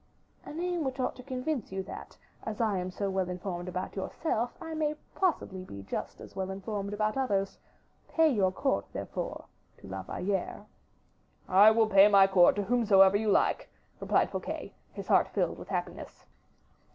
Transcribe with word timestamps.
"A 0.47 0.51
name 0.51 0.83
which 0.83 0.99
ought 0.99 1.15
to 1.17 1.21
convince 1.21 1.71
you 1.71 1.83
that, 1.83 2.17
as 2.43 2.59
I 2.59 2.79
am 2.79 2.89
so 2.89 3.07
well 3.07 3.29
informed 3.29 3.67
about 3.69 3.95
yourself, 3.95 4.51
I 4.59 4.73
may 4.73 4.95
possibly 5.13 5.63
be 5.63 5.83
just 5.83 6.19
as 6.19 6.35
well 6.35 6.49
informed 6.49 6.91
about 6.91 7.17
others. 7.17 7.59
Pay 8.09 8.29
your 8.31 8.51
court, 8.51 8.87
therefore, 8.93 9.45
to 9.77 9.87
La 9.87 10.01
Valliere." 10.01 10.65
"I 11.47 11.69
will 11.69 11.85
pay 11.85 12.07
my 12.07 12.25
court 12.25 12.55
to 12.55 12.63
whomsoever 12.63 13.15
you 13.15 13.29
like," 13.29 13.69
replied 13.99 14.31
Fouquet, 14.31 14.73
his 14.91 15.05
heart 15.07 15.27
filled 15.27 15.59
with 15.59 15.67
happiness. 15.67 16.25